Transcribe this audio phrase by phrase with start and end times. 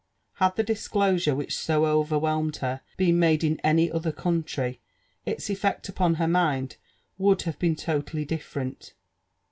[0.37, 4.79] Had the disclosure which so overwhelmed her been made in any other country,
[5.27, 6.77] its effect upon her mind
[7.19, 8.93] would have been totally differ ent.